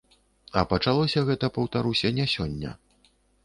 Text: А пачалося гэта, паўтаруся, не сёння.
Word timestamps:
А 0.61 0.63
пачалося 0.71 1.23
гэта, 1.29 1.51
паўтаруся, 1.59 2.13
не 2.21 2.29
сёння. 2.35 2.77